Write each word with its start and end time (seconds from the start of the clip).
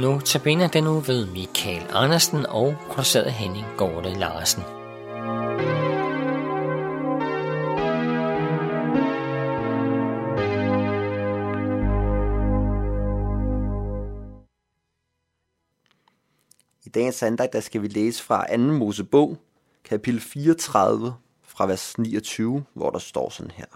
Nu 0.00 0.20
tabiner 0.20 0.68
den 0.68 0.84
nu 0.84 1.00
ved 1.00 1.26
Michael 1.26 1.86
Andersen 1.90 2.46
og 2.46 2.74
produceret 2.90 3.32
Henning 3.32 3.66
Gorte 3.76 4.18
Larsen. 4.18 4.62
I 16.84 16.88
dagens 16.88 17.22
andagt, 17.22 17.52
der 17.52 17.60
skal 17.60 17.82
vi 17.82 17.88
læse 17.88 18.22
fra 18.22 18.56
2. 18.56 18.62
Mosebog, 18.62 19.38
kapitel 19.84 20.20
34, 20.20 21.14
fra 21.42 21.66
vers 21.66 21.98
29, 21.98 22.64
hvor 22.74 22.90
der 22.90 22.98
står 22.98 23.30
sådan 23.30 23.50
her. 23.50 23.66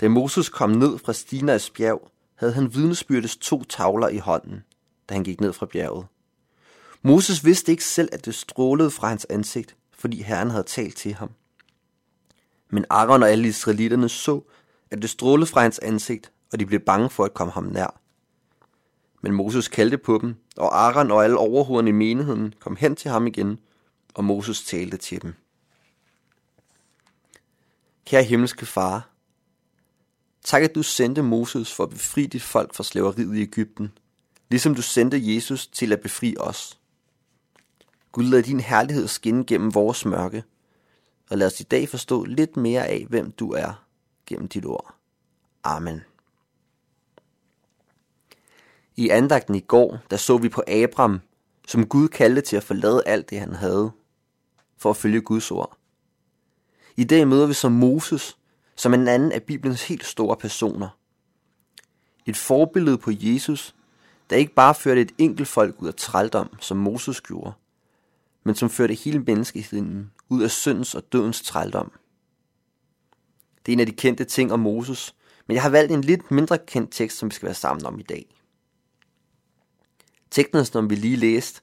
Da 0.00 0.08
Moses 0.08 0.48
kom 0.48 0.70
ned 0.70 0.98
fra 0.98 1.12
Stinas 1.12 1.70
bjerg, 1.70 2.10
havde 2.36 2.52
han 2.52 2.74
vidnesbyrdes 2.74 3.36
to 3.36 3.64
tavler 3.64 4.08
i 4.08 4.18
hånden, 4.18 4.64
da 5.08 5.14
han 5.14 5.24
gik 5.24 5.40
ned 5.40 5.52
fra 5.52 5.66
bjerget. 5.66 6.06
Moses 7.02 7.44
vidste 7.44 7.72
ikke 7.72 7.84
selv, 7.84 8.08
at 8.12 8.24
det 8.24 8.34
strålede 8.34 8.90
fra 8.90 9.08
hans 9.08 9.26
ansigt, 9.30 9.76
fordi 9.92 10.22
Herren 10.22 10.50
havde 10.50 10.64
talt 10.64 10.96
til 10.96 11.14
ham. 11.14 11.30
Men 12.70 12.84
Aaron 12.90 13.22
og 13.22 13.30
alle 13.30 13.48
israelitterne 13.48 14.08
så, 14.08 14.40
at 14.90 15.02
det 15.02 15.10
strålede 15.10 15.46
fra 15.46 15.60
hans 15.60 15.78
ansigt, 15.78 16.32
og 16.52 16.60
de 16.60 16.66
blev 16.66 16.80
bange 16.80 17.10
for 17.10 17.24
at 17.24 17.34
komme 17.34 17.52
ham 17.52 17.64
nær. 17.64 18.00
Men 19.20 19.32
Moses 19.32 19.68
kaldte 19.68 19.98
på 19.98 20.18
dem, 20.22 20.34
og 20.56 20.84
Aaron 20.84 21.10
og 21.10 21.24
alle 21.24 21.38
overhovederne 21.38 21.88
i 21.88 21.92
menigheden 21.92 22.54
kom 22.58 22.76
hen 22.76 22.96
til 22.96 23.10
ham 23.10 23.26
igen, 23.26 23.58
og 24.14 24.24
Moses 24.24 24.64
talte 24.64 24.96
til 24.96 25.22
dem. 25.22 25.34
Kære 28.04 28.22
himmelske 28.22 28.66
far, 28.66 29.08
tak 30.46 30.62
at 30.62 30.74
du 30.74 30.82
sendte 30.82 31.22
Moses 31.22 31.72
for 31.74 31.84
at 31.84 31.90
befri 31.90 32.26
dit 32.26 32.42
folk 32.42 32.74
fra 32.74 32.84
slaveriet 32.84 33.36
i 33.36 33.42
Ægypten, 33.42 33.92
ligesom 34.50 34.74
du 34.74 34.82
sendte 34.82 35.34
Jesus 35.34 35.66
til 35.66 35.92
at 35.92 36.00
befri 36.00 36.36
os. 36.40 36.80
Gud 38.12 38.24
lad 38.24 38.42
din 38.42 38.60
herlighed 38.60 39.08
skinne 39.08 39.44
gennem 39.44 39.74
vores 39.74 40.04
mørke, 40.04 40.44
og 41.30 41.38
lad 41.38 41.46
os 41.46 41.60
i 41.60 41.62
dag 41.62 41.88
forstå 41.88 42.24
lidt 42.24 42.56
mere 42.56 42.86
af, 42.86 43.06
hvem 43.08 43.30
du 43.30 43.52
er 43.52 43.86
gennem 44.26 44.48
dit 44.48 44.64
ord. 44.64 44.94
Amen. 45.64 46.00
I 48.96 49.08
andagten 49.08 49.54
i 49.54 49.60
går, 49.60 49.98
der 50.10 50.16
så 50.16 50.38
vi 50.38 50.48
på 50.48 50.62
Abram, 50.68 51.20
som 51.68 51.86
Gud 51.86 52.08
kaldte 52.08 52.40
til 52.40 52.56
at 52.56 52.64
forlade 52.64 53.02
alt 53.06 53.30
det, 53.30 53.40
han 53.40 53.52
havde, 53.52 53.90
for 54.76 54.90
at 54.90 54.96
følge 54.96 55.20
Guds 55.20 55.50
ord. 55.50 55.78
I 56.96 57.04
dag 57.04 57.28
møder 57.28 57.46
vi 57.46 57.54
så 57.54 57.68
Moses, 57.68 58.36
som 58.76 58.94
en 58.94 59.08
anden 59.08 59.32
af 59.32 59.42
Bibelens 59.42 59.88
helt 59.88 60.04
store 60.04 60.36
personer. 60.36 60.88
Et 62.26 62.36
forbillede 62.36 62.98
på 62.98 63.10
Jesus, 63.14 63.74
der 64.30 64.36
ikke 64.36 64.54
bare 64.54 64.74
førte 64.74 65.00
et 65.00 65.12
enkelt 65.18 65.48
folk 65.48 65.82
ud 65.82 65.88
af 65.88 65.94
trældom, 65.94 66.48
som 66.60 66.76
Moses 66.76 67.20
gjorde, 67.20 67.52
men 68.44 68.54
som 68.54 68.70
førte 68.70 68.94
hele 68.94 69.18
menneskeheden 69.18 70.10
ud 70.28 70.42
af 70.42 70.50
syndens 70.50 70.94
og 70.94 71.12
dødens 71.12 71.42
trældom. 71.42 71.92
Det 73.66 73.72
er 73.72 73.76
en 73.76 73.80
af 73.80 73.86
de 73.86 73.92
kendte 73.92 74.24
ting 74.24 74.52
om 74.52 74.60
Moses, 74.60 75.14
men 75.46 75.54
jeg 75.54 75.62
har 75.62 75.70
valgt 75.70 75.92
en 75.92 76.00
lidt 76.00 76.30
mindre 76.30 76.58
kendt 76.58 76.92
tekst, 76.92 77.18
som 77.18 77.30
vi 77.30 77.34
skal 77.34 77.46
være 77.46 77.54
sammen 77.54 77.86
om 77.86 77.98
i 77.98 78.02
dag. 78.02 78.36
Teksten, 80.30 80.64
som 80.64 80.90
vi 80.90 80.94
lige 80.94 81.16
læste, 81.16 81.60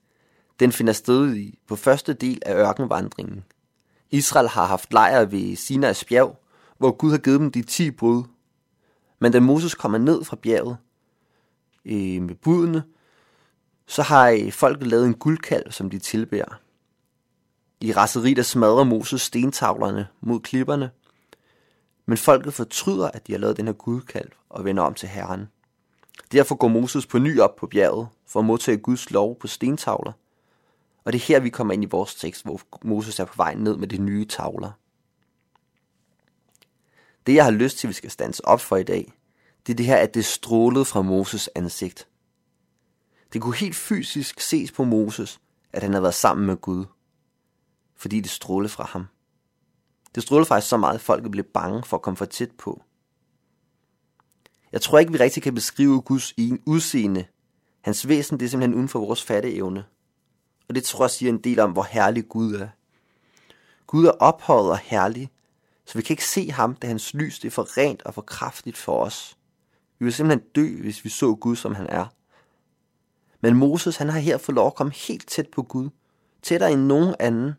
den 0.59 0.71
finder 0.71 0.93
sted 0.93 1.35
i 1.35 1.59
på 1.67 1.75
første 1.75 2.13
del 2.13 2.41
af 2.45 2.55
ørkenvandringen. 2.55 3.43
Israel 4.11 4.47
har 4.47 4.65
haft 4.65 4.93
lejr 4.93 5.25
ved 5.25 5.55
Sinais 5.55 6.05
bjerg, 6.05 6.42
hvor 6.83 6.91
Gud 6.91 7.11
har 7.11 7.17
givet 7.17 7.39
dem 7.39 7.51
de 7.51 7.61
ti 7.61 7.91
bud. 7.91 8.23
Men 9.19 9.31
da 9.31 9.39
Moses 9.39 9.75
kommer 9.75 9.97
ned 9.97 10.23
fra 10.23 10.35
bjerget 10.35 10.77
øh, 11.85 12.21
med 12.21 12.35
budene, 12.35 12.83
så 13.87 14.01
har 14.01 14.29
øh, 14.29 14.51
folket 14.51 14.87
lavet 14.87 15.05
en 15.05 15.13
guldkalv, 15.13 15.71
som 15.71 15.89
de 15.89 15.99
tilbærer. 15.99 16.59
I 17.81 17.91
raseri 17.91 18.33
der 18.33 18.41
smadrer 18.41 18.83
Moses 18.83 19.21
stentavlerne 19.21 20.07
mod 20.21 20.39
klipperne, 20.39 20.91
men 22.05 22.17
folket 22.17 22.53
fortryder, 22.53 23.07
at 23.07 23.27
de 23.27 23.31
har 23.31 23.39
lavet 23.39 23.57
den 23.57 23.65
her 23.65 23.73
guldkalv 23.73 24.31
og 24.49 24.65
vender 24.65 24.83
om 24.83 24.93
til 24.93 25.09
Herren. 25.09 25.47
Derfor 26.31 26.55
går 26.55 26.67
Moses 26.67 27.05
på 27.05 27.19
ny 27.19 27.39
op 27.39 27.55
på 27.55 27.67
bjerget 27.67 28.07
for 28.27 28.39
at 28.39 28.45
modtage 28.45 28.77
Guds 28.77 29.11
lov 29.11 29.39
på 29.39 29.47
stentavler. 29.47 30.11
Og 31.03 31.13
det 31.13 31.19
er 31.19 31.25
her, 31.25 31.39
vi 31.39 31.49
kommer 31.49 31.73
ind 31.73 31.83
i 31.83 31.87
vores 31.91 32.15
tekst, 32.15 32.45
hvor 32.45 32.61
Moses 32.81 33.19
er 33.19 33.25
på 33.25 33.33
vej 33.37 33.53
ned 33.53 33.77
med 33.77 33.87
de 33.87 33.97
nye 33.97 34.25
tavler. 34.25 34.71
Det, 37.25 37.35
jeg 37.35 37.43
har 37.43 37.51
lyst 37.51 37.77
til, 37.77 37.89
vi 37.89 37.93
skal 37.93 38.11
stands 38.11 38.39
op 38.39 38.61
for 38.61 38.77
i 38.77 38.83
dag, 38.83 39.13
det 39.67 39.73
er 39.73 39.77
det 39.77 39.85
her, 39.85 39.97
at 39.97 40.13
det 40.13 40.25
strålede 40.25 40.85
fra 40.85 41.01
Moses 41.01 41.49
ansigt. 41.55 42.07
Det 43.33 43.41
kunne 43.41 43.55
helt 43.55 43.75
fysisk 43.75 44.39
ses 44.39 44.71
på 44.71 44.83
Moses, 44.83 45.39
at 45.73 45.83
han 45.83 45.91
havde 45.91 46.03
været 46.03 46.15
sammen 46.15 46.47
med 46.47 46.57
Gud, 46.57 46.85
fordi 47.95 48.19
det 48.19 48.31
strålede 48.31 48.69
fra 48.69 48.83
ham. 48.83 49.05
Det 50.15 50.23
strålede 50.23 50.45
faktisk 50.45 50.69
så 50.69 50.77
meget, 50.77 50.95
at 50.95 51.01
folket 51.01 51.31
blev 51.31 51.43
bange 51.43 51.83
for 51.83 51.97
at 51.97 52.03
komme 52.03 52.17
for 52.17 52.25
tæt 52.25 52.51
på. 52.51 52.83
Jeg 54.71 54.81
tror 54.81 54.99
ikke, 54.99 55.11
vi 55.11 55.17
rigtig 55.17 55.43
kan 55.43 55.55
beskrive 55.55 56.01
Guds 56.01 56.33
udseende. 56.65 57.25
Hans 57.81 58.07
væsen, 58.07 58.39
det 58.39 58.45
er 58.45 58.49
simpelthen 58.49 58.75
uden 58.75 58.89
for 58.89 58.99
vores 58.99 59.23
fatteevne. 59.23 59.85
Og 60.69 60.75
det 60.75 60.83
tror 60.83 61.03
jeg 61.03 61.11
siger 61.11 61.31
en 61.31 61.43
del 61.43 61.59
om, 61.59 61.71
hvor 61.71 61.83
herlig 61.83 62.29
Gud 62.29 62.53
er. 62.53 62.67
Gud 63.87 64.05
er 64.05 64.11
ophøjet 64.11 64.69
og 64.69 64.77
herlig, 64.77 65.29
så 65.85 65.97
vi 65.97 66.01
kan 66.01 66.13
ikke 66.13 66.25
se 66.25 66.51
ham, 66.51 66.75
da 66.75 66.87
hans 66.87 67.13
lys 67.13 67.39
det 67.39 67.47
er 67.47 67.51
for 67.51 67.77
rent 67.77 68.01
og 68.01 68.13
for 68.13 68.21
kraftigt 68.21 68.77
for 68.77 69.03
os. 69.03 69.37
Vi 69.99 70.05
vil 70.05 70.13
simpelthen 70.13 70.49
dø, 70.55 70.81
hvis 70.81 71.05
vi 71.05 71.09
så 71.09 71.35
Gud, 71.35 71.55
som 71.55 71.75
han 71.75 71.87
er. 71.89 72.05
Men 73.41 73.55
Moses, 73.55 73.97
han 73.97 74.09
har 74.09 74.19
her 74.19 74.37
fået 74.37 74.55
lov 74.55 74.67
at 74.67 74.75
komme 74.75 74.93
helt 74.93 75.27
tæt 75.27 75.47
på 75.47 75.63
Gud, 75.63 75.89
tættere 76.41 76.71
end 76.71 76.81
nogen 76.81 77.15
anden, 77.19 77.53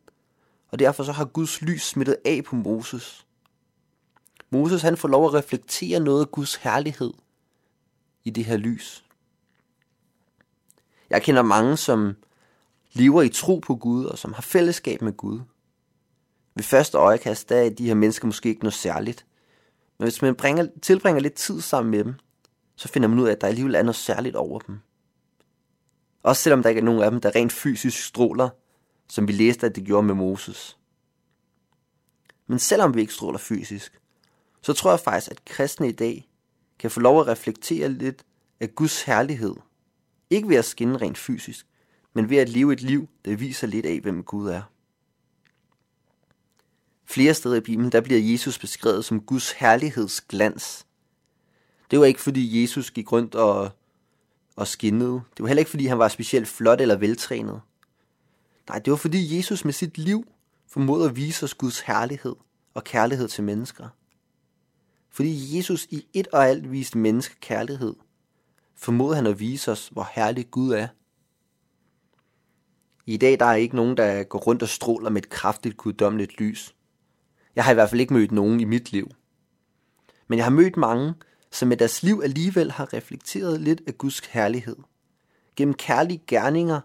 og 0.68 0.78
derfor 0.78 1.04
så 1.04 1.12
har 1.12 1.24
Guds 1.24 1.62
lys 1.62 1.82
smittet 1.82 2.16
af 2.24 2.44
på 2.44 2.56
Moses. 2.56 3.26
Moses 4.50 4.82
han 4.82 4.96
får 4.96 5.08
lov 5.08 5.26
at 5.26 5.34
reflektere 5.34 6.00
noget 6.00 6.20
af 6.20 6.30
Guds 6.30 6.54
herlighed 6.54 7.12
i 8.24 8.30
det 8.30 8.44
her 8.44 8.56
lys. 8.56 9.04
Jeg 11.10 11.22
kender 11.22 11.42
mange, 11.42 11.76
som 11.76 12.16
lever 12.92 13.22
i 13.22 13.28
tro 13.28 13.58
på 13.58 13.74
Gud 13.74 14.04
og 14.04 14.18
som 14.18 14.32
har 14.32 14.42
fællesskab 14.42 15.02
med 15.02 15.12
Gud. 15.12 15.40
Ved 16.54 16.64
første 16.64 16.98
øjekast, 16.98 17.48
der 17.48 17.56
er 17.56 17.70
de 17.70 17.86
her 17.86 17.94
mennesker 17.94 18.26
måske 18.26 18.48
ikke 18.48 18.62
noget 18.62 18.74
særligt. 18.74 19.26
Men 19.98 20.04
hvis 20.04 20.22
man 20.22 20.34
bringer, 20.34 20.68
tilbringer 20.82 21.20
lidt 21.20 21.34
tid 21.34 21.60
sammen 21.60 21.90
med 21.90 22.04
dem, 22.04 22.14
så 22.76 22.88
finder 22.88 23.08
man 23.08 23.18
ud 23.18 23.28
af, 23.28 23.32
at 23.32 23.40
der 23.40 23.46
alligevel 23.46 23.74
er 23.74 23.82
noget 23.82 23.96
særligt 23.96 24.36
over 24.36 24.58
dem. 24.58 24.78
Også 26.22 26.42
selvom 26.42 26.62
der 26.62 26.68
ikke 26.68 26.78
er 26.78 26.84
nogen 26.84 27.02
af 27.02 27.10
dem, 27.10 27.20
der 27.20 27.36
rent 27.36 27.52
fysisk 27.52 28.04
stråler, 28.04 28.48
som 29.08 29.28
vi 29.28 29.32
læste, 29.32 29.66
at 29.66 29.76
det 29.76 29.84
gjorde 29.84 30.06
med 30.06 30.14
Moses. 30.14 30.78
Men 32.46 32.58
selvom 32.58 32.94
vi 32.94 33.00
ikke 33.00 33.12
stråler 33.12 33.38
fysisk, 33.38 34.00
så 34.62 34.72
tror 34.72 34.90
jeg 34.90 35.00
faktisk, 35.00 35.30
at 35.30 35.44
kristne 35.44 35.88
i 35.88 35.92
dag 35.92 36.28
kan 36.78 36.90
få 36.90 37.00
lov 37.00 37.20
at 37.20 37.26
reflektere 37.26 37.88
lidt 37.88 38.24
af 38.60 38.74
Guds 38.74 39.02
herlighed. 39.02 39.54
Ikke 40.30 40.48
ved 40.48 40.56
at 40.56 40.64
skinne 40.64 40.98
rent 40.98 41.18
fysisk, 41.18 41.66
men 42.12 42.30
ved 42.30 42.36
at 42.36 42.48
leve 42.48 42.72
et 42.72 42.82
liv, 42.82 43.08
der 43.24 43.36
viser 43.36 43.66
lidt 43.66 43.86
af, 43.86 44.00
hvem 44.00 44.22
Gud 44.22 44.48
er. 44.48 44.62
Flere 47.04 47.34
steder 47.34 47.56
i 47.56 47.60
Bibelen, 47.60 47.92
der 47.92 48.00
bliver 48.00 48.20
Jesus 48.20 48.58
beskrevet 48.58 49.04
som 49.04 49.20
Guds 49.20 49.52
herlighedsglans. 49.52 50.86
Det 51.90 52.00
var 52.00 52.04
ikke 52.04 52.20
fordi 52.20 52.62
Jesus 52.62 52.90
gik 52.90 53.12
rundt 53.12 53.34
og, 53.34 53.70
og 54.56 54.66
skinnede. 54.66 55.12
Det 55.12 55.42
var 55.42 55.46
heller 55.46 55.60
ikke 55.60 55.70
fordi 55.70 55.86
han 55.86 55.98
var 55.98 56.08
specielt 56.08 56.48
flot 56.48 56.80
eller 56.80 56.96
veltrænet. 56.96 57.60
Nej, 58.68 58.78
det 58.78 58.90
var 58.90 58.96
fordi 58.96 59.36
Jesus 59.36 59.64
med 59.64 59.72
sit 59.72 59.98
liv 59.98 60.26
formåede 60.68 61.08
at 61.08 61.16
vise 61.16 61.44
os 61.44 61.54
Guds 61.54 61.80
herlighed 61.80 62.34
og 62.74 62.84
kærlighed 62.84 63.28
til 63.28 63.44
mennesker. 63.44 63.88
Fordi 65.10 65.56
Jesus 65.56 65.86
i 65.90 66.06
et 66.12 66.28
og 66.32 66.48
alt 66.48 66.72
viste 66.72 66.98
menneske 66.98 67.34
kærlighed, 67.40 67.94
formåede 68.74 69.16
han 69.16 69.26
at 69.26 69.40
vise 69.40 69.72
os, 69.72 69.88
hvor 69.88 70.08
herlig 70.12 70.50
Gud 70.50 70.72
er. 70.72 70.88
I 73.06 73.16
dag 73.16 73.40
der 73.40 73.46
er 73.46 73.54
ikke 73.54 73.76
nogen, 73.76 73.96
der 73.96 74.24
går 74.24 74.38
rundt 74.38 74.62
og 74.62 74.68
stråler 74.68 75.10
med 75.10 75.22
et 75.22 75.28
kraftigt 75.28 75.76
guddommeligt 75.76 76.40
lys. 76.40 76.74
Jeg 77.56 77.64
har 77.64 77.70
i 77.70 77.74
hvert 77.74 77.90
fald 77.90 78.00
ikke 78.00 78.14
mødt 78.14 78.32
nogen 78.32 78.60
i 78.60 78.64
mit 78.64 78.92
liv. 78.92 79.10
Men 80.28 80.36
jeg 80.36 80.46
har 80.46 80.50
mødt 80.50 80.76
mange, 80.76 81.14
som 81.50 81.68
med 81.68 81.76
deres 81.76 82.02
liv 82.02 82.20
alligevel 82.24 82.70
har 82.70 82.92
reflekteret 82.92 83.60
lidt 83.60 83.82
af 83.86 83.98
Guds 83.98 84.18
herlighed. 84.18 84.76
Gennem 85.56 85.74
kærlige 85.74 86.22
gerninger 86.26 86.80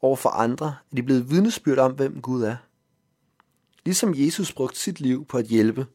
over 0.00 0.16
for 0.16 0.28
andre 0.28 0.66
er 0.66 0.96
de 0.96 1.02
blevet 1.02 1.30
vidnesbyrd 1.30 1.78
om, 1.78 1.92
hvem 1.92 2.20
Gud 2.20 2.42
er. 2.42 2.56
Ligesom 3.84 4.14
Jesus 4.16 4.52
brugte 4.52 4.80
sit 4.80 5.00
liv 5.00 5.24
på 5.24 5.38
at 5.38 5.46
hjælpe, 5.46 5.86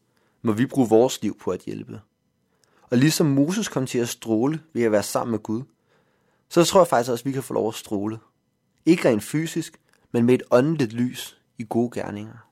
må 0.42 0.52
vi 0.52 0.66
bruge 0.66 0.88
vores 0.88 1.22
liv 1.22 1.38
på 1.38 1.50
at 1.50 1.60
hjælpe. 1.60 2.00
Og 2.82 2.98
ligesom 2.98 3.26
Moses 3.26 3.68
kom 3.68 3.86
til 3.86 3.98
at 3.98 4.08
stråle 4.08 4.60
ved 4.72 4.82
at 4.82 4.92
være 4.92 5.02
sammen 5.02 5.30
med 5.30 5.38
Gud, 5.38 5.62
så 6.48 6.64
tror 6.64 6.80
jeg 6.80 6.88
faktisk 6.88 7.10
også, 7.10 7.22
at 7.22 7.26
vi 7.26 7.32
kan 7.32 7.42
få 7.42 7.54
lov 7.54 7.68
at 7.68 7.74
stråle. 7.74 8.18
Ikke 8.86 9.08
rent 9.08 9.22
fysisk, 9.22 9.80
men 10.12 10.24
med 10.24 10.34
et 10.34 10.42
åndeligt 10.50 10.92
lys 10.92 11.40
i 11.58 11.66
gode 11.68 12.00
gerninger. 12.00 12.47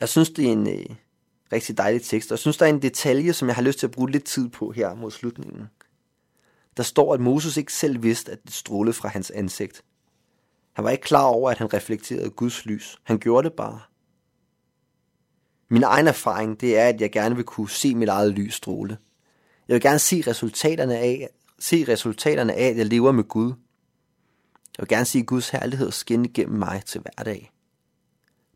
Jeg 0.00 0.08
synes, 0.08 0.30
det 0.30 0.48
er 0.48 0.52
en 0.52 0.68
øh, 0.68 0.86
rigtig 1.52 1.78
dejlig 1.78 2.02
tekst, 2.02 2.30
og 2.30 2.34
jeg 2.34 2.38
synes, 2.38 2.56
der 2.56 2.66
er 2.66 2.70
en 2.70 2.82
detalje, 2.82 3.32
som 3.32 3.48
jeg 3.48 3.54
har 3.54 3.62
lyst 3.62 3.78
til 3.78 3.86
at 3.86 3.90
bruge 3.90 4.10
lidt 4.10 4.24
tid 4.24 4.48
på 4.48 4.70
her 4.70 4.94
mod 4.94 5.10
slutningen. 5.10 5.68
Der 6.76 6.82
står, 6.82 7.14
at 7.14 7.20
Moses 7.20 7.56
ikke 7.56 7.72
selv 7.72 8.02
vidste, 8.02 8.32
at 8.32 8.38
det 8.44 8.52
strålede 8.52 8.92
fra 8.92 9.08
hans 9.08 9.30
ansigt. 9.30 9.84
Han 10.72 10.84
var 10.84 10.90
ikke 10.90 11.02
klar 11.02 11.24
over, 11.24 11.50
at 11.50 11.58
han 11.58 11.74
reflekterede 11.74 12.30
Guds 12.30 12.66
lys. 12.66 12.98
Han 13.02 13.18
gjorde 13.18 13.48
det 13.48 13.56
bare. 13.56 13.80
Min 15.68 15.82
egen 15.82 16.06
erfaring, 16.06 16.60
det 16.60 16.78
er, 16.78 16.88
at 16.88 17.00
jeg 17.00 17.12
gerne 17.12 17.34
vil 17.34 17.44
kunne 17.44 17.70
se 17.70 17.94
mit 17.94 18.08
eget 18.08 18.32
lys 18.32 18.54
stråle. 18.54 18.98
Jeg 19.68 19.74
vil 19.74 19.82
gerne 19.82 19.98
se 19.98 20.24
resultaterne 20.26 20.98
af, 20.98 21.28
se 21.58 21.84
resultaterne 21.88 22.54
af, 22.54 22.68
at 22.68 22.76
jeg 22.76 22.86
lever 22.86 23.12
med 23.12 23.24
Gud. 23.24 23.48
Jeg 24.78 24.82
vil 24.82 24.88
gerne 24.88 25.04
se 25.04 25.22
Guds 25.22 25.48
herlighed 25.48 25.90
skinne 25.90 26.28
igennem 26.28 26.58
mig 26.58 26.82
til 26.86 27.00
hverdag. 27.00 27.53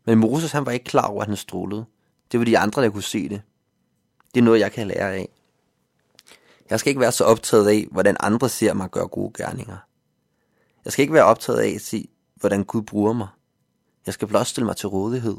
Men 0.09 0.19
Moses 0.19 0.51
han 0.51 0.65
var 0.65 0.71
ikke 0.71 0.85
klar 0.85 1.07
over, 1.07 1.21
at 1.21 1.27
han 1.27 1.37
strålede. 1.37 1.85
Det 2.31 2.39
var 2.39 2.45
de 2.45 2.57
andre, 2.57 2.83
der 2.83 2.89
kunne 2.89 3.03
se 3.03 3.29
det. 3.29 3.41
Det 4.33 4.39
er 4.39 4.43
noget, 4.43 4.59
jeg 4.59 4.71
kan 4.71 4.87
lære 4.87 5.15
af. 5.15 5.29
Jeg 6.69 6.79
skal 6.79 6.89
ikke 6.89 6.99
være 6.99 7.11
så 7.11 7.23
optaget 7.23 7.67
af, 7.67 7.87
hvordan 7.91 8.17
andre 8.19 8.49
ser 8.49 8.73
mig 8.73 8.91
gøre 8.91 9.07
gode 9.07 9.33
gerninger. 9.43 9.77
Jeg 10.85 10.93
skal 10.93 11.03
ikke 11.03 11.13
være 11.13 11.23
optaget 11.23 11.59
af 11.59 11.69
at 11.75 11.81
se, 11.81 12.07
hvordan 12.35 12.63
Gud 12.63 12.81
bruger 12.81 13.13
mig. 13.13 13.27
Jeg 14.05 14.13
skal 14.13 14.27
blot 14.27 14.47
stille 14.47 14.65
mig 14.65 14.77
til 14.77 14.89
rådighed. 14.89 15.37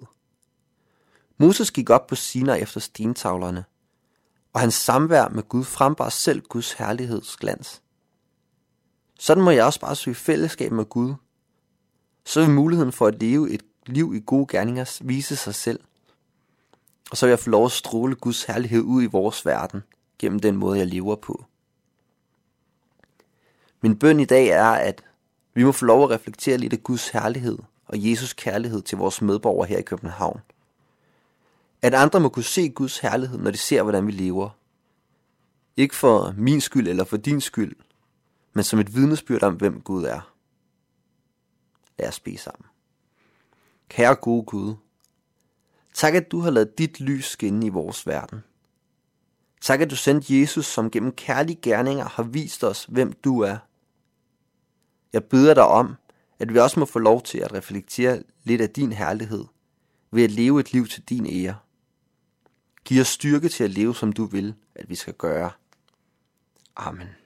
Moses 1.39 1.71
gik 1.71 1.91
op 1.91 2.07
på 2.07 2.15
Sinai 2.15 2.61
efter 2.61 2.81
stentavlerne, 2.81 3.65
og 4.53 4.61
hans 4.61 4.75
samvær 4.75 5.29
med 5.29 5.43
Gud 5.43 5.65
frembar 5.65 6.09
selv 6.09 6.41
Guds 6.41 6.73
herlighedsglans. 6.73 7.83
Sådan 9.19 9.45
må 9.45 9.51
jeg 9.51 9.65
også 9.65 9.81
bare 9.81 9.97
søge 9.97 10.15
fællesskab 10.15 10.73
med 10.73 10.85
Gud. 10.85 11.15
Så 12.25 12.41
vil 12.41 12.51
muligheden 12.51 12.93
for 12.93 13.07
at 13.07 13.21
leve 13.21 13.51
et 13.51 13.63
liv 13.87 14.15
i 14.15 14.23
gode 14.27 14.47
gerninger 14.47 15.01
vise 15.05 15.37
sig 15.37 15.55
selv. 15.55 15.81
Og 17.11 17.17
så 17.17 17.27
vil 17.27 17.31
jeg 17.31 17.39
få 17.39 17.51
lov 17.51 17.65
at 17.65 17.73
stråle 17.73 18.15
Guds 18.15 18.45
herlighed 18.45 18.83
ud 18.83 19.03
i 19.03 19.07
vores 19.07 19.47
verden, 19.47 19.83
gennem 20.19 20.41
den 20.41 20.57
måde, 20.57 20.79
jeg 20.79 20.87
lever 20.87 21.17
på. 21.17 21.45
Min 23.81 23.99
bøn 23.99 24.21
i 24.21 24.25
dag 24.25 24.49
er, 24.49 24.71
at 24.71 25.03
vi 25.55 25.65
må 25.65 25.73
få 25.73 25.85
lov 25.85 26.05
at 26.05 26.11
reflektere 26.11 26.59
lidt 26.59 26.73
af 26.73 26.83
Guds 26.83 27.09
herlighed 27.09 27.59
og 27.87 28.11
Jesus 28.11 28.33
kærlighed 28.33 28.83
til 28.83 28.99
vores 28.99 29.23
medborgere 29.23 29.69
her 29.69 29.79
i 29.79 29.83
København. 29.83 30.41
At 31.83 31.95
andre 31.95 32.21
må 32.21 32.29
kunne 32.29 32.45
se 32.45 32.69
Guds 32.69 32.99
herlighed, 32.99 33.39
når 33.39 33.51
de 33.51 33.57
ser, 33.57 33.83
hvordan 33.83 34.07
vi 34.07 34.13
lever. 34.13 34.51
Ikke 35.77 35.97
for 35.97 36.35
min 36.37 36.61
skyld 36.61 36.89
eller 36.89 37.05
for 37.05 37.17
din 37.17 37.41
skyld, 37.41 37.77
men 38.53 38.65
som 38.65 38.79
et 38.79 38.95
vidnesbyrd 38.95 39.43
om, 39.43 39.55
hvem 39.55 39.81
Gud 39.81 40.05
er. 40.05 40.33
Lad 41.99 42.09
os 42.09 42.21
bede 42.21 42.39
sammen. 42.39 42.67
Kære 43.91 44.15
gode 44.15 44.43
Gud, 44.43 44.75
tak 45.95 46.15
at 46.15 46.31
du 46.31 46.41
har 46.41 46.51
lavet 46.51 46.79
dit 46.79 47.01
lys 47.01 47.25
skinne 47.25 47.67
i 47.67 47.69
vores 47.69 48.07
verden. 48.07 48.41
Tak 49.61 49.81
at 49.81 49.91
du 49.91 49.97
sendte 49.97 50.41
Jesus, 50.41 50.67
som 50.67 50.91
gennem 50.91 51.13
kærlige 51.13 51.59
gerninger 51.63 52.05
har 52.05 52.23
vist 52.23 52.65
os, 52.65 52.85
hvem 52.85 53.13
du 53.13 53.41
er. 53.41 53.57
Jeg 55.13 55.25
beder 55.25 55.55
dig 55.55 55.67
om, 55.67 55.95
at 56.39 56.55
vi 56.55 56.59
også 56.59 56.81
må 56.81 56.87
få 56.87 56.99
lov 56.99 57.23
til 57.23 57.39
at 57.39 57.53
reflektere 57.53 58.23
lidt 58.45 58.61
af 58.61 58.71
din 58.71 58.93
herlighed, 58.93 59.45
ved 60.11 60.25
at 60.25 60.31
leve 60.31 60.61
et 60.61 60.73
liv 60.73 60.87
til 60.87 61.03
din 61.03 61.27
ære. 61.27 61.57
Giv 62.85 63.01
os 63.01 63.09
styrke 63.09 63.49
til 63.49 63.65
at 63.65 63.71
leve, 63.71 63.95
som 63.95 64.13
du 64.13 64.25
vil, 64.25 64.55
at 64.75 64.89
vi 64.89 64.95
skal 64.95 65.15
gøre. 65.15 65.51
Amen. 66.77 67.20